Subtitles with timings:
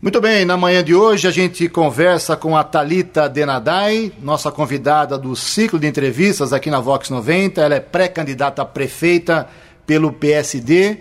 [0.00, 5.18] Muito bem, na manhã de hoje a gente conversa com a Talita Denadai, nossa convidada
[5.18, 7.60] do ciclo de entrevistas aqui na Vox 90.
[7.60, 9.48] Ela é pré-candidata a prefeita
[9.84, 10.98] pelo PSD.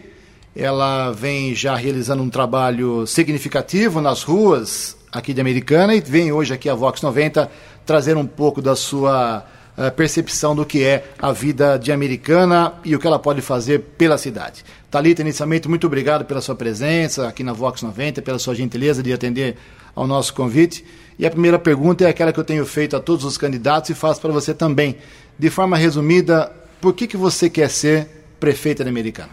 [0.55, 6.55] Ela vem já realizando um trabalho significativo nas ruas aqui de Americana e vem hoje
[6.55, 7.51] aqui a Vox 90
[7.85, 9.45] trazer um pouco da sua
[9.77, 13.77] uh, percepção do que é a vida de Americana e o que ela pode fazer
[13.95, 14.65] pela cidade.
[14.97, 19.13] Talita, inicialmente, muito obrigado pela sua presença aqui na Vox 90, pela sua gentileza de
[19.13, 19.55] atender
[19.93, 20.83] ao nosso convite.
[21.19, 23.93] E a primeira pergunta é aquela que eu tenho feito a todos os candidatos e
[23.93, 24.95] faço para você também.
[25.37, 28.07] De forma resumida, por que, que você quer ser
[28.39, 29.29] prefeita da Americana?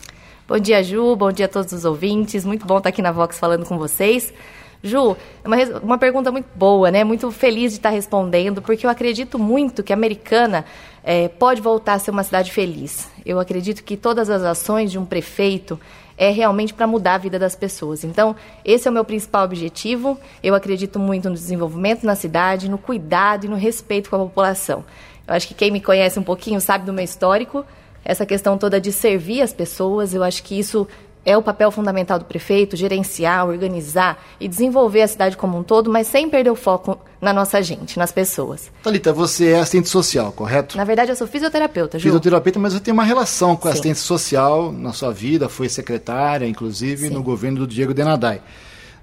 [0.47, 1.17] Bom dia, Ju.
[1.17, 2.45] Bom dia a todos os ouvintes.
[2.45, 4.35] Muito bom estar aqui na Vox falando com vocês.
[4.85, 7.03] Ju, é uma, uma pergunta muito boa, né?
[7.05, 10.67] Muito feliz de estar respondendo, porque eu acredito muito que a Americana
[11.03, 13.09] é, pode voltar a ser uma cidade feliz.
[13.25, 15.81] Eu acredito que todas as ações de um prefeito
[16.19, 18.05] é realmente para mudar a vida das pessoas.
[18.05, 20.19] Então, esse é o meu principal objetivo.
[20.43, 24.85] Eu acredito muito no desenvolvimento na cidade, no cuidado e no respeito com a população.
[25.27, 27.65] Eu acho que quem me conhece um pouquinho sabe do meu histórico.
[28.05, 30.87] Essa questão toda de servir as pessoas, eu acho que isso
[31.25, 35.91] é o papel fundamental do prefeito, gerenciar, organizar e desenvolver a cidade como um todo,
[35.91, 38.71] mas sem perder o foco na nossa gente, nas pessoas.
[38.83, 40.77] Thalita, você é assistente social, correto?
[40.77, 42.05] Na verdade, eu sou fisioterapeuta, Ju.
[42.05, 46.47] Fisioterapeuta, mas você tem uma relação com a assistência social na sua vida, foi secretária,
[46.47, 47.15] inclusive, Sim.
[47.15, 48.43] no governo do Diego Denadai.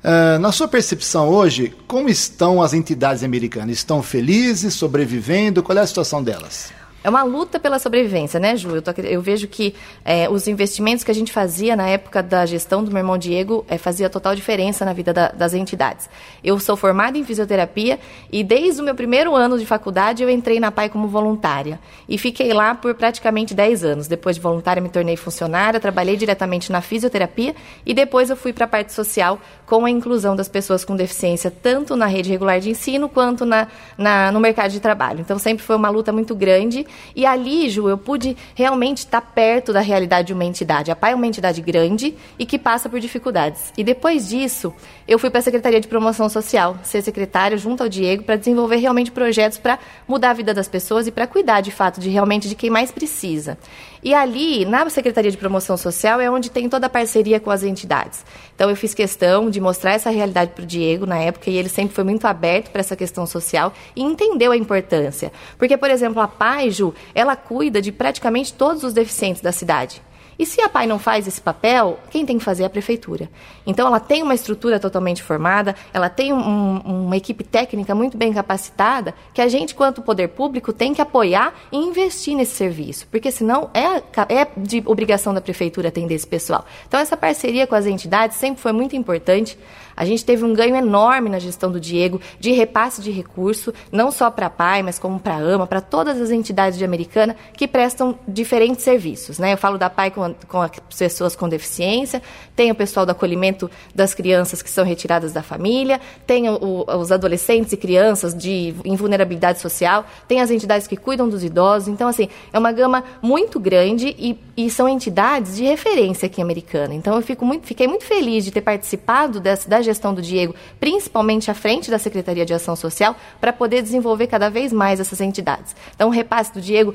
[0.04, 3.78] Uh, na sua percepção hoje, como estão as entidades americanas?
[3.78, 5.62] Estão felizes, sobrevivendo?
[5.62, 6.72] Qual é a situação delas?
[7.04, 8.76] É uma luta pela sobrevivência, né, Ju?
[8.76, 9.74] Eu, tô, eu vejo que
[10.06, 13.66] é, os investimentos que a gente fazia na época da gestão do meu irmão Diego
[13.68, 16.08] é, fazia total diferença na vida da, das entidades.
[16.44, 18.00] Eu sou formada em fisioterapia
[18.32, 21.80] e desde o meu primeiro ano de faculdade eu entrei na PAI como voluntária.
[22.08, 24.08] E fiquei lá por praticamente 10 anos.
[24.08, 28.66] Depois de voluntária me tornei funcionária, trabalhei diretamente na fisioterapia e depois eu fui para
[28.66, 32.70] a parte social com a inclusão das pessoas com deficiência, tanto na rede regular de
[32.70, 35.22] ensino quanto na, na no mercado de trabalho.
[35.22, 36.86] Então sempre foi uma luta muito grande
[37.16, 40.92] e ali, Ju, eu pude realmente estar perto da realidade de uma entidade.
[40.92, 43.74] A PAI é uma entidade grande e que passa por dificuldades.
[43.78, 44.74] E depois disso,
[45.08, 48.78] eu fui para a Secretaria de Promoção Social, ser secretária junto ao Diego, para desenvolver
[48.78, 52.48] realmente projetos para mudar a vida das pessoas e para cuidar, de fato, de realmente
[52.48, 53.58] de quem mais precisa.
[54.04, 57.62] E ali, na Secretaria de Promoção Social, é onde tem toda a parceria com as
[57.62, 58.26] entidades.
[58.56, 61.70] Então, eu fiz questão de mostrar essa realidade para o Diego na época, e ele
[61.70, 65.32] sempre foi muito aberto para essa questão social e entendeu a importância.
[65.58, 70.02] Porque, por exemplo, a PAIJU, ela cuida de praticamente todos os deficientes da cidade.
[70.38, 73.30] E se a PAI não faz esse papel, quem tem que fazer é a prefeitura.
[73.66, 78.34] Então, ela tem uma estrutura totalmente formada, ela tem um, uma equipe técnica muito bem
[78.34, 83.32] capacitada, que a gente, quanto poder público, tem que apoiar e investir nesse serviço, porque
[83.32, 84.02] senão é,
[84.34, 86.66] é de obrigação da prefeitura atender esse pessoal.
[86.88, 89.58] Então, essa parceria com as entidades sempre foi muito importante.
[90.02, 94.10] A gente teve um ganho enorme na gestão do Diego de repasse de recurso, não
[94.10, 97.36] só para a PAI, mas como para a AMA, para todas as entidades de Americana
[97.56, 99.38] que prestam diferentes serviços.
[99.38, 99.54] Né?
[99.54, 102.20] Eu falo da PAI com, com as pessoas com deficiência,
[102.56, 107.12] tem o pessoal do acolhimento das crianças que são retiradas da família, tem o, os
[107.12, 111.88] adolescentes e crianças de invulnerabilidade social, tem as entidades que cuidam dos idosos.
[111.88, 116.96] Então, assim, é uma gama muito grande e, e são entidades de referência aqui Americana.
[116.96, 120.56] Então, eu fico muito, fiquei muito feliz de ter participado dessa, da gestão do Diego,
[120.80, 125.20] principalmente à frente da Secretaria de Ação Social, para poder desenvolver cada vez mais essas
[125.22, 125.76] entidades.
[125.96, 126.94] Então, o repasse do Diego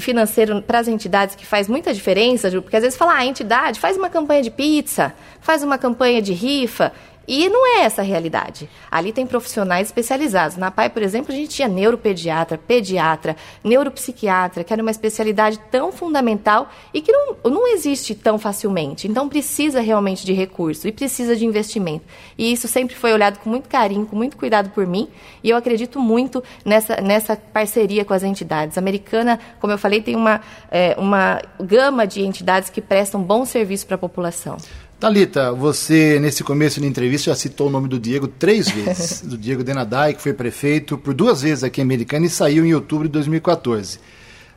[0.00, 3.80] financeiro para as entidades que faz muita diferença, porque às vezes fala, ah, a entidade
[3.80, 6.92] faz uma campanha de pizza, faz uma campanha de rifa,
[7.26, 8.68] e não é essa a realidade.
[8.90, 10.56] Ali tem profissionais especializados.
[10.56, 15.90] Na PAI, por exemplo, a gente tinha neuropediatra, pediatra, neuropsiquiatra, que era uma especialidade tão
[15.90, 19.08] fundamental e que não, não existe tão facilmente.
[19.08, 22.04] Então precisa realmente de recurso e precisa de investimento.
[22.36, 25.08] E isso sempre foi olhado com muito carinho, com muito cuidado por mim.
[25.42, 28.76] E eu acredito muito nessa, nessa parceria com as entidades.
[28.76, 33.44] A americana, como eu falei, tem uma, é, uma gama de entidades que prestam bom
[33.44, 34.56] serviço para a população.
[35.04, 39.36] Talita, você nesse começo da entrevista já citou o nome do Diego três vezes, do
[39.36, 43.06] Diego Denadai, que foi prefeito por duas vezes aqui em Americana e saiu em outubro
[43.06, 43.98] de 2014.
[43.98, 44.00] Uh,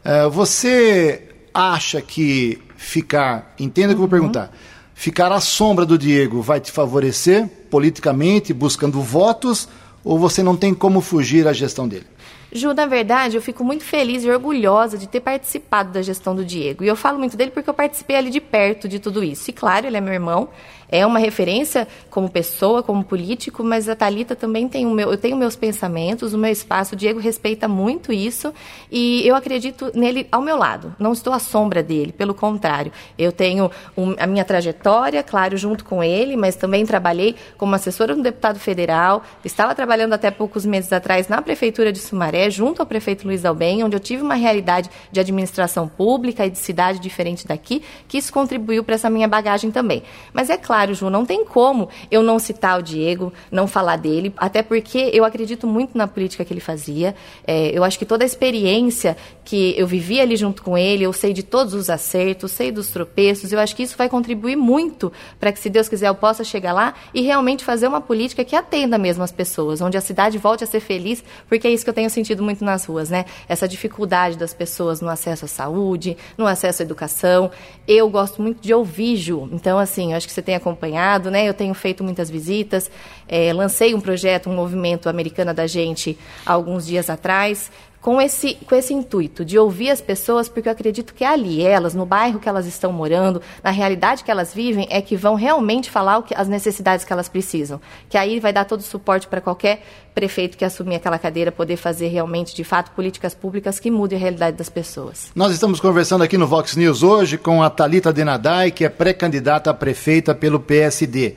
[0.05, 1.21] eh, você
[1.53, 4.55] acha que ficar, entenda o que eu vou perguntar,
[4.95, 9.67] ficar à sombra do Diego vai te favorecer politicamente, buscando votos,
[10.01, 12.07] ou você não tem como fugir à gestão dele?
[12.51, 16.45] Ju, na verdade, eu fico muito feliz e orgulhosa de ter participado da gestão do
[16.45, 16.83] Diego.
[16.83, 19.49] E eu falo muito dele porque eu participei ali de perto de tudo isso.
[19.49, 20.49] E claro, ele é meu irmão.
[20.89, 25.17] É uma referência como pessoa, como político, mas a Talita também tem o meu, eu
[25.17, 26.95] tenho meus pensamentos, o meu espaço.
[26.95, 28.53] O Diego respeita muito isso
[28.91, 30.95] e eu acredito nele ao meu lado.
[30.99, 32.91] Não estou à sombra dele, pelo contrário.
[33.17, 38.15] Eu tenho um, a minha trajetória, claro, junto com ele, mas também trabalhei como assessora
[38.15, 39.23] do deputado federal.
[39.43, 43.83] Estava trabalhando até poucos meses atrás na prefeitura de Sumaré, junto ao prefeito Luiz Albem,
[43.83, 48.31] onde eu tive uma realidade de administração pública e de cidade diferente daqui, que isso
[48.31, 50.03] contribuiu para essa minha bagagem também.
[50.33, 54.33] Mas é claro, Ju, não tem como eu não citar o Diego, não falar dele,
[54.37, 57.15] até porque eu acredito muito na política que ele fazia.
[57.45, 61.13] É, eu acho que toda a experiência que eu vivi ali junto com ele, eu
[61.13, 65.11] sei de todos os acertos, sei dos tropeços, eu acho que isso vai contribuir muito
[65.39, 68.55] para que, se Deus quiser, eu possa chegar lá e realmente fazer uma política que
[68.55, 71.89] atenda mesmo as pessoas, onde a cidade volte a ser feliz, porque é isso que
[71.89, 73.25] eu tenho sentido muito nas ruas, né?
[73.47, 77.49] Essa dificuldade das pessoas no acesso à saúde, no acesso à educação.
[77.87, 79.49] Eu gosto muito de ouvir, Ju.
[79.53, 81.47] Então, assim, eu acho que você tem acompanhado, né?
[81.47, 82.91] Eu tenho feito muitas visitas.
[83.27, 87.71] É, lancei um projeto, um movimento americana da gente alguns dias atrás,
[88.01, 91.61] com esse, com esse intuito de ouvir as pessoas, porque eu acredito que é ali,
[91.61, 95.35] elas, no bairro que elas estão morando, na realidade que elas vivem, é que vão
[95.35, 97.81] realmente falar que, as necessidades que elas precisam.
[98.09, 99.83] Que aí vai dar todo o suporte para qualquer
[100.13, 104.21] prefeito que assumir aquela cadeira poder fazer realmente, de fato, políticas públicas que mudem a
[104.21, 105.31] realidade das pessoas.
[105.35, 109.69] Nós estamos conversando aqui no Vox News hoje com a Talita Denadai, que é pré-candidata
[109.69, 111.35] a prefeita pelo PSD.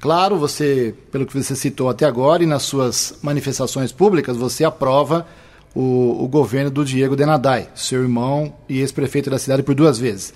[0.00, 5.26] Claro, você, pelo que você citou até agora e nas suas manifestações públicas, você aprova
[5.74, 10.32] o, o governo do Diego Denadai, seu irmão e ex-prefeito da cidade por duas vezes.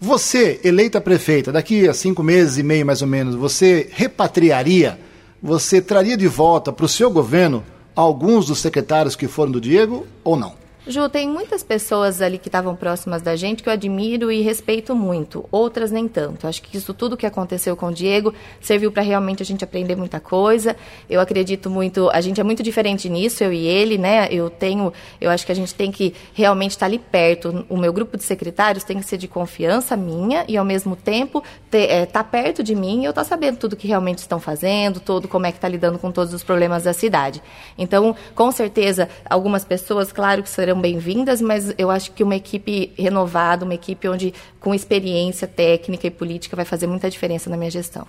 [0.00, 4.98] Você, eleita prefeita, daqui a cinco meses e meio mais ou menos, você repatriaria,
[5.42, 7.64] você traria de volta para o seu governo
[7.94, 10.63] alguns dos secretários que foram do Diego ou não?
[10.86, 14.94] Ju, tem muitas pessoas ali que estavam próximas da gente que eu admiro e respeito
[14.94, 16.46] muito, outras nem tanto.
[16.46, 19.96] Acho que isso tudo que aconteceu com o Diego serviu para realmente a gente aprender
[19.96, 20.76] muita coisa.
[21.08, 24.28] Eu acredito muito, a gente é muito diferente nisso, eu e ele, né?
[24.30, 27.64] Eu tenho, eu acho que a gente tem que realmente estar tá ali perto.
[27.70, 31.42] O meu grupo de secretários tem que ser de confiança minha e ao mesmo tempo
[31.64, 34.38] estar é, tá perto de mim e eu estar tá sabendo tudo que realmente estão
[34.38, 37.42] fazendo, todo como é que está lidando com todos os problemas da cidade.
[37.78, 42.92] Então, com certeza, algumas pessoas, claro que serão bem-vindas, mas eu acho que uma equipe
[42.96, 47.70] renovada, uma equipe onde com experiência técnica e política vai fazer muita diferença na minha
[47.70, 48.06] gestão.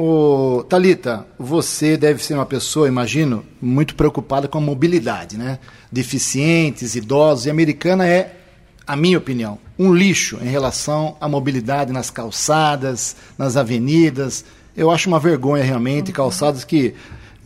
[0.00, 5.58] O Talita, você deve ser uma pessoa, imagino, muito preocupada com a mobilidade, né?
[5.90, 8.36] Deficientes, idosos, e a americana é,
[8.86, 14.44] a minha opinião, um lixo em relação à mobilidade nas calçadas, nas avenidas.
[14.76, 16.14] Eu acho uma vergonha realmente, uhum.
[16.14, 16.94] calçadas que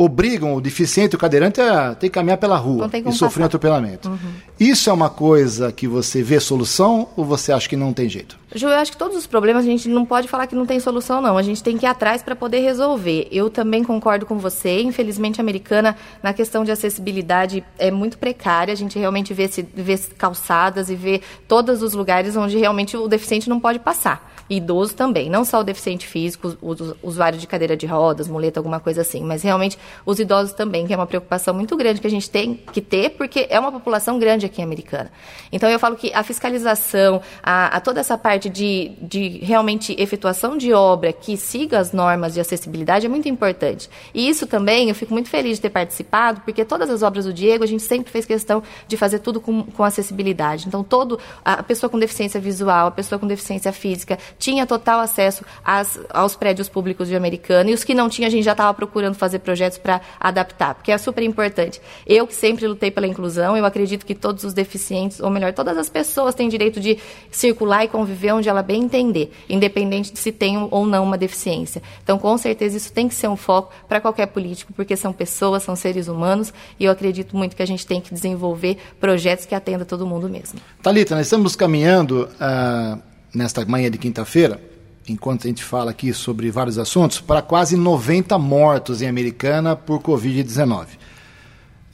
[0.05, 4.09] obrigam o deficiente, o cadeirante, a ter que caminhar pela rua e sofrer um atropelamento.
[4.09, 4.19] Uhum.
[4.59, 8.39] Isso é uma coisa que você vê solução ou você acha que não tem jeito?
[8.55, 10.79] Ju, eu acho que todos os problemas a gente não pode falar que não tem
[10.79, 11.39] solução, não.
[11.39, 13.29] A gente tem que ir atrás para poder resolver.
[13.31, 14.83] Eu também concordo com você.
[14.83, 18.73] Infelizmente, a americana, na questão de acessibilidade, é muito precária.
[18.73, 23.09] A gente realmente vê, se, vê calçadas e vê todos os lugares onde realmente o
[23.09, 27.77] deficiente não pode passar idoso também, não só o deficiente físico, o usuário de cadeira
[27.77, 31.55] de rodas, muleta, alguma coisa assim, mas realmente os idosos também, que é uma preocupação
[31.55, 34.65] muito grande que a gente tem que ter, porque é uma população grande aqui em
[34.65, 35.11] Americana.
[35.50, 40.56] Então eu falo que a fiscalização, a, a toda essa parte de, de realmente efetuação
[40.56, 43.89] de obra que siga as normas de acessibilidade é muito importante.
[44.15, 47.33] E isso também, eu fico muito feliz de ter participado, porque todas as obras do
[47.33, 50.67] Diego, a gente sempre fez questão de fazer tudo com, com acessibilidade.
[50.67, 55.44] Então, todo a pessoa com deficiência visual, a pessoa com deficiência física, tinha total acesso
[55.65, 58.73] às, aos prédios públicos de Americana e os que não tinha a gente já estava
[58.75, 61.81] procurando fazer projetos para adaptar, porque é super importante.
[62.06, 65.77] Eu que sempre lutei pela inclusão, eu acredito que todos os deficientes, ou melhor, todas
[65.77, 66.98] as pessoas têm direito de
[67.31, 71.82] circular e conviver onde ela bem entender, independente de se tem ou não uma deficiência.
[72.03, 75.62] Então, com certeza, isso tem que ser um foco para qualquer político, porque são pessoas,
[75.62, 79.55] são seres humanos, e eu acredito muito que a gente tem que desenvolver projetos que
[79.55, 80.60] atendam todo mundo mesmo.
[80.82, 82.29] Talita, nós estamos caminhando.
[82.41, 84.60] Uh nesta manhã de quinta-feira,
[85.09, 90.01] enquanto a gente fala aqui sobre vários assuntos, para quase 90 mortos em Americana por
[90.01, 90.87] Covid-19.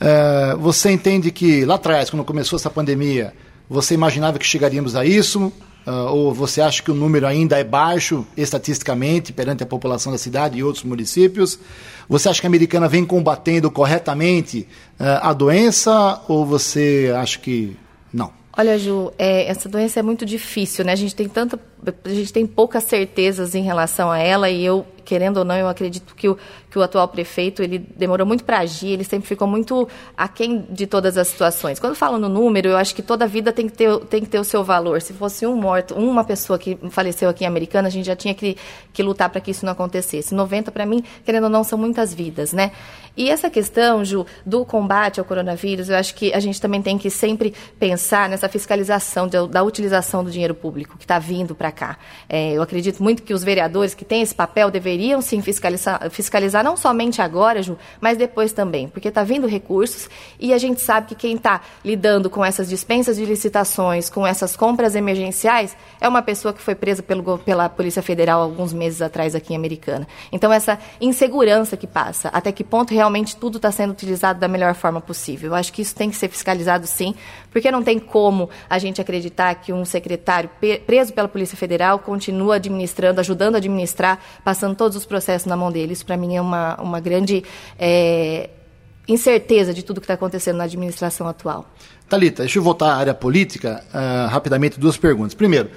[0.00, 3.33] É, você entende que lá atrás, quando começou essa pandemia,
[3.69, 5.53] você imaginava que chegaríamos a isso?
[5.87, 10.19] Uh, ou você acha que o número ainda é baixo estatisticamente perante a população da
[10.19, 11.59] cidade e outros municípios?
[12.07, 14.69] Você acha que a americana vem combatendo corretamente
[15.00, 17.75] uh, a doença ou você acha que?
[18.61, 20.91] Olha, Ju, é, essa doença é muito difícil, né?
[20.91, 21.61] A gente tem tanta,
[22.05, 25.67] a gente tem poucas certezas em relação a ela e eu querendo ou não, eu
[25.67, 26.37] acredito que o,
[26.71, 30.87] que o atual prefeito ele demorou muito para agir, ele sempre ficou muito aquém de
[30.87, 31.79] todas as situações.
[31.79, 34.38] Quando falo no número, eu acho que toda vida tem que ter, tem que ter
[34.38, 35.00] o seu valor.
[35.00, 38.35] Se fosse um morto, uma pessoa que faleceu aqui em Americana, a gente já tinha
[38.35, 38.59] que,
[38.93, 40.35] que lutar para que isso não acontecesse.
[40.35, 42.71] 90, para mim, querendo ou não, são muitas vidas, né?
[43.17, 46.97] E essa questão, Ju, do combate ao coronavírus, eu acho que a gente também tem
[46.97, 51.73] que sempre pensar nessa fiscalização de, da utilização do dinheiro público que está vindo para
[51.73, 51.99] cá.
[52.29, 56.64] É, eu acredito muito que os vereadores que têm esse papel deveriam sim fiscalizar, fiscalizar
[56.64, 61.09] não somente agora, Ju, mas depois também, porque está vindo recursos e a gente sabe
[61.09, 66.23] que quem está lidando com essas dispensas de licitações, com essas compras emergenciais, é uma
[66.23, 70.07] pessoa que foi presa pelo, pela Polícia Federal alguns meses atrás aqui em Americana.
[70.33, 74.75] Então, essa insegurança que passa, até que ponto realmente tudo está sendo utilizado da melhor
[74.75, 75.50] forma possível.
[75.50, 77.14] Eu acho que isso tem que ser fiscalizado sim,
[77.50, 80.50] porque não tem como a gente acreditar que um secretário
[80.87, 85.71] preso pela Polícia Federal continua administrando, ajudando a administrar, passando todos os processos na mão
[85.71, 85.92] dele.
[85.92, 87.45] Isso, para mim, é uma, uma grande
[87.78, 88.49] é,
[89.07, 91.71] incerteza de tudo que está acontecendo na administração atual.
[92.09, 93.85] Talita, deixa eu voltar à área política.
[93.92, 95.35] Uh, rapidamente, duas perguntas.
[95.35, 95.68] Primeiro,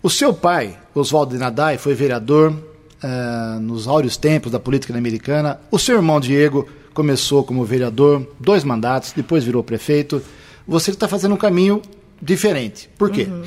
[0.00, 5.60] o seu pai, Oswaldo Nadai, foi vereador uh, nos áureos tempos da política americana.
[5.68, 10.22] O seu irmão Diego começou como vereador, dois mandatos, depois virou prefeito.
[10.68, 11.82] Você está fazendo um caminho
[12.20, 12.88] diferente.
[12.96, 13.26] Por quê?
[13.28, 13.42] Uhum.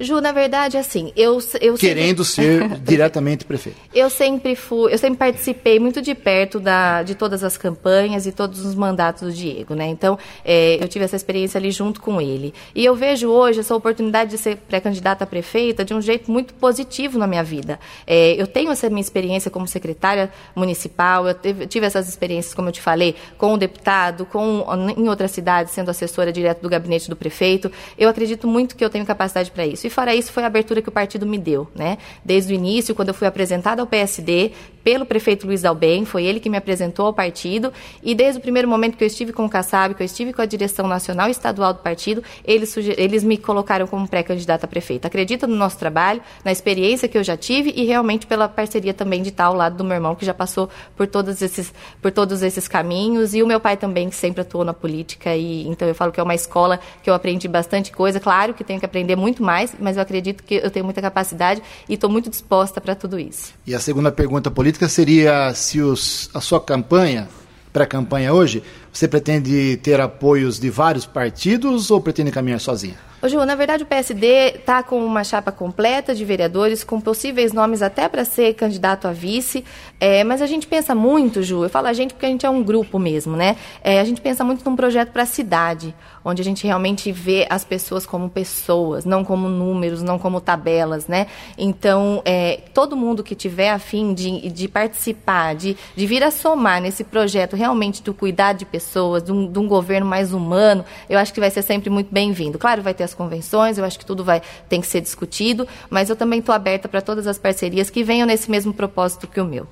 [0.00, 2.68] Ju, na verdade, assim, eu, eu querendo sempre...
[2.68, 3.76] ser diretamente prefeito.
[3.92, 8.30] Eu sempre fui, eu sempre participei muito de perto da, de todas as campanhas e
[8.30, 9.88] todos os mandatos do Diego, né?
[9.88, 12.54] Então, é, eu tive essa experiência ali junto com ele.
[12.76, 16.54] E eu vejo hoje essa oportunidade de ser pré-candidata a prefeita de um jeito muito
[16.54, 17.80] positivo na minha vida.
[18.06, 22.68] É, eu tenho essa minha experiência como secretária municipal, eu tive, tive essas experiências, como
[22.68, 24.64] eu te falei, com o deputado, com
[24.96, 27.70] em outras cidades, sendo assessora direto do gabinete do prefeito.
[27.98, 29.87] Eu acredito muito que eu tenho capacidade para isso.
[29.88, 31.96] E fora isso, foi a abertura que o partido me deu, né?
[32.22, 34.52] Desde o início, quando eu fui apresentada ao PSD
[34.84, 38.68] pelo prefeito Luiz Albem, foi ele que me apresentou ao partido, e desde o primeiro
[38.68, 41.30] momento que eu estive com o Kassab, que eu estive com a direção nacional e
[41.30, 45.08] estadual do partido, eles, eles me colocaram como pré-candidata a prefeita.
[45.08, 49.22] Acredita no nosso trabalho, na experiência que eu já tive e realmente pela parceria também
[49.22, 52.42] de estar ao lado do meu irmão, que já passou por todos esses, por todos
[52.42, 55.94] esses caminhos, e o meu pai também, que sempre atuou na política, e então eu
[55.94, 59.16] falo que é uma escola que eu aprendi bastante coisa, claro que tenho que aprender
[59.16, 62.94] muito mais, mas eu acredito que eu tenho muita capacidade e estou muito disposta para
[62.94, 63.52] tudo isso.
[63.66, 67.28] E a segunda pergunta política seria se os, a sua campanha,
[67.72, 72.96] pré-campanha hoje, você pretende ter apoios de vários partidos ou pretende caminhar sozinha?
[73.20, 77.52] Ô, Ju, na verdade o PSD está com uma chapa completa de vereadores, com possíveis
[77.52, 79.64] nomes até para ser candidato a vice,
[79.98, 82.50] é, mas a gente pensa muito, Ju, eu falo a gente porque a gente é
[82.50, 83.56] um grupo mesmo, né?
[83.82, 85.92] É, a gente pensa muito num projeto para a cidade,
[86.24, 91.08] onde a gente realmente vê as pessoas como pessoas, não como números, não como tabelas,
[91.08, 91.26] né?
[91.56, 96.80] Então, é, todo mundo que tiver afim de, de participar, de, de vir a somar
[96.80, 101.18] nesse projeto realmente do cuidado de pessoas, de um, de um governo mais humano, eu
[101.18, 102.60] acho que vai ser sempre muito bem-vindo.
[102.60, 106.10] Claro, vai ter as convenções, eu acho que tudo vai tem que ser discutido, mas
[106.10, 109.44] eu também estou aberta para todas as parcerias que venham nesse mesmo propósito que o
[109.44, 109.66] meu.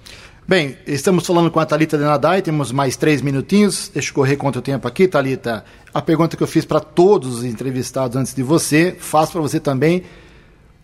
[0.49, 3.91] Bem, estamos falando com a Thalita Denadai, temos mais três minutinhos.
[3.93, 5.65] Deixa eu correr quanto tempo aqui, Thalita.
[5.93, 9.59] A pergunta que eu fiz para todos os entrevistados antes de você, faço para você
[9.59, 10.05] também.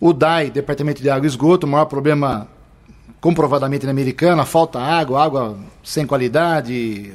[0.00, 2.48] O DAI, Departamento de Água e Esgoto, o maior problema
[3.20, 7.12] comprovadamente na americana, falta água, água sem qualidade,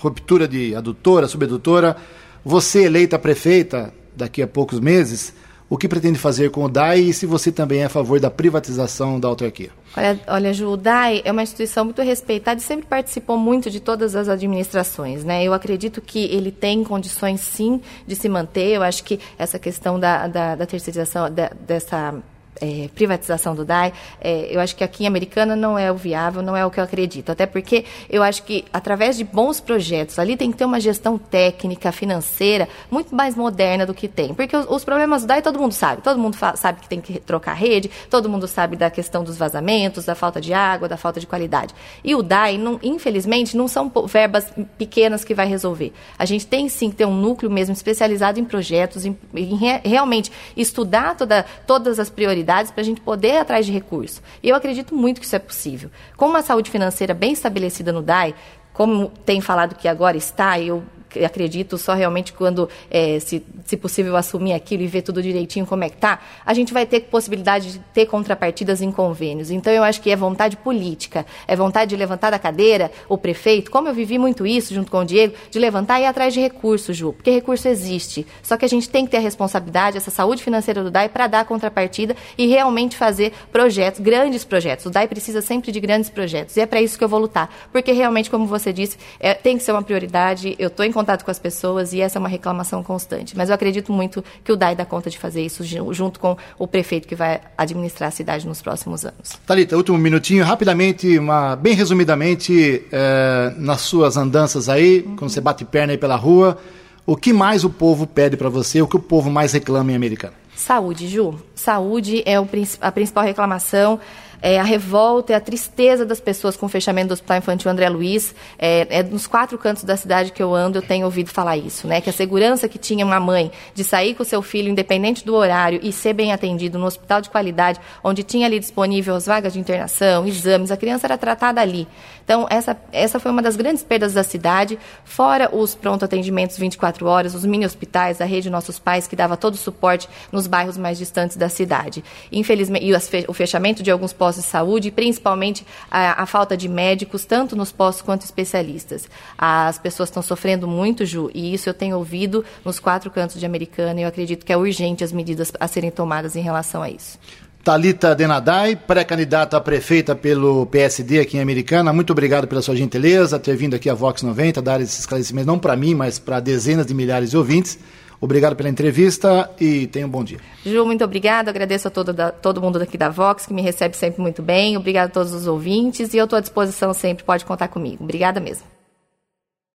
[0.00, 1.96] ruptura de adutora, subadutora.
[2.44, 5.32] Você eleita prefeita, daqui a poucos meses,
[5.70, 8.30] o que pretende fazer com o DAI e se você também é a favor da
[8.30, 9.70] privatização da autarquia.
[9.96, 13.80] Olha, olha Ju, o DAI é uma instituição muito respeitada e sempre participou muito de
[13.80, 15.24] todas as administrações.
[15.24, 15.44] Né?
[15.44, 18.76] Eu acredito que ele tem condições, sim, de se manter.
[18.76, 22.14] Eu acho que essa questão da, da, da terceirização, da, dessa
[22.60, 26.42] é, privatização do DAI, é, eu acho que aqui em Americana não é o viável,
[26.42, 27.30] não é o que eu acredito.
[27.30, 31.18] Até porque eu acho que através de bons projetos, ali tem que ter uma gestão
[31.18, 34.34] técnica, financeira, muito mais moderna do que tem.
[34.34, 36.02] Porque os, os problemas do DAI todo mundo sabe.
[36.02, 40.04] Todo mundo sabe que tem que trocar rede, todo mundo sabe da questão dos vazamentos,
[40.04, 41.74] da falta de água, da falta de qualidade.
[42.02, 45.92] E o DAI, não, infelizmente, não são verbas pequenas que vai resolver.
[46.18, 49.80] A gente tem sim que ter um núcleo mesmo especializado em projetos, em, em re,
[49.84, 54.22] realmente estudar toda, todas as prioridades para a gente poder ir atrás de recursos.
[54.42, 55.90] E eu acredito muito que isso é possível.
[56.16, 58.34] Com uma saúde financeira bem estabelecida no DAI,
[58.72, 60.82] como tem falado que agora está, eu
[61.24, 65.84] acredito só realmente quando, é, se, se possível, assumir aquilo e ver tudo direitinho como
[65.84, 69.50] é que tá, a gente vai ter possibilidade de ter contrapartidas em convênios.
[69.50, 73.70] Então, eu acho que é vontade política, é vontade de levantar da cadeira o prefeito,
[73.70, 76.40] como eu vivi muito isso junto com o Diego, de levantar e ir atrás de
[76.40, 78.26] recursos, Ju, porque recurso existe.
[78.42, 81.26] Só que a gente tem que ter a responsabilidade, essa saúde financeira do DAI para
[81.26, 84.86] dar a contrapartida e realmente fazer projetos, grandes projetos.
[84.86, 87.50] O DAI precisa sempre de grandes projetos e é para isso que eu vou lutar,
[87.72, 90.54] porque realmente, como você disse, é, tem que ser uma prioridade.
[90.58, 93.36] Eu estou em contato com as pessoas e essa é uma reclamação constante.
[93.36, 95.62] Mas eu acredito muito que o DAI dá conta de fazer isso
[95.94, 99.38] junto com o prefeito que vai administrar a cidade nos próximos anos.
[99.46, 105.14] Talita, último minutinho, rapidamente, uma, bem resumidamente, é, nas suas andanças aí, uhum.
[105.16, 106.58] quando você bate perna aí pela rua,
[107.06, 109.94] o que mais o povo pede para você, o que o povo mais reclama em
[109.94, 110.34] Americana?
[110.56, 111.36] Saúde, Ju.
[111.54, 112.34] Saúde é
[112.80, 114.00] a principal reclamação
[114.40, 117.88] é, a revolta e a tristeza das pessoas com o fechamento do Hospital Infantil André
[117.88, 118.34] Luiz.
[118.58, 121.86] É, é, nos quatro cantos da cidade que eu ando, eu tenho ouvido falar isso,
[121.86, 122.00] né?
[122.00, 125.80] Que a segurança que tinha uma mãe de sair com seu filho, independente do horário,
[125.82, 129.58] e ser bem atendido no hospital de qualidade, onde tinha ali disponível as vagas de
[129.58, 131.86] internação, exames, a criança era tratada ali.
[132.24, 137.06] Então, essa, essa foi uma das grandes perdas da cidade, fora os pronto atendimentos 24
[137.06, 140.76] horas, os mini hospitais, a rede Nossos Pais, que dava todo o suporte nos bairros
[140.76, 142.04] mais distantes da cidade.
[142.30, 146.68] Infelizmente, e o fechamento de alguns postos postos de saúde, principalmente a, a, falta de
[146.68, 149.08] médicos, tanto nos postos quanto especialistas.
[149.36, 153.46] As pessoas estão sofrendo muito, Ju, e isso eu tenho ouvido nos quatro cantos de
[153.46, 156.90] Americana, e eu acredito que é urgente as medidas a serem tomadas em relação a
[156.90, 157.18] isso.
[157.64, 161.92] Talita Denadai, pré-candidata a prefeita pelo PSD aqui em Americana.
[161.92, 165.58] Muito obrigado pela sua gentileza, ter vindo aqui a Vox 90, dar esse esclarecimento não
[165.58, 167.78] para mim, mas para dezenas de milhares de ouvintes.
[168.20, 170.38] Obrigado pela entrevista e tenha um bom dia.
[170.64, 171.48] Ju, muito obrigado.
[171.48, 174.76] Agradeço a todo, da, todo mundo daqui da Vox, que me recebe sempre muito bem.
[174.76, 177.24] Obrigado a todos os ouvintes e eu estou à disposição sempre.
[177.24, 178.02] Pode contar comigo.
[178.02, 178.77] Obrigada mesmo.